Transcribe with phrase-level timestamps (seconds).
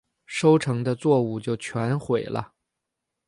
[0.25, 2.53] 收成的作物就全毁了